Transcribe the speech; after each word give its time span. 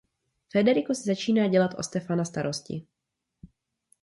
Federico 0.51 0.95
si 0.95 1.03
začíná 1.03 1.47
dělat 1.47 1.71
o 1.77 1.83
Stefana 1.83 2.25
starosti. 2.25 2.87